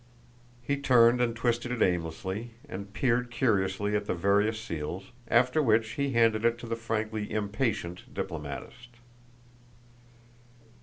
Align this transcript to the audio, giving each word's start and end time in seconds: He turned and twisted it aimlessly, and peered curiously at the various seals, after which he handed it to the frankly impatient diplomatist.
He 0.63 0.77
turned 0.77 1.21
and 1.21 1.35
twisted 1.35 1.71
it 1.71 1.83
aimlessly, 1.83 2.55
and 2.67 2.91
peered 2.91 3.29
curiously 3.29 3.95
at 3.95 4.05
the 4.07 4.15
various 4.15 4.59
seals, 4.59 5.11
after 5.27 5.61
which 5.61 5.91
he 5.91 6.13
handed 6.13 6.43
it 6.43 6.57
to 6.57 6.65
the 6.65 6.75
frankly 6.75 7.31
impatient 7.31 8.11
diplomatist. 8.11 8.89